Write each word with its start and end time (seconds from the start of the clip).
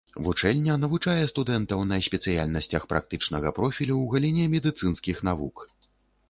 Вучэльня 0.25 0.77
навучае 0.83 1.25
студэнтаў 1.31 1.83
на 1.91 1.99
спецыяльнасцях 2.07 2.87
практычнага 2.95 3.53
профілю 3.59 3.95
ў 3.99 4.05
галіне 4.15 4.49
медыцынскіх 4.57 5.23
навук. 5.31 5.65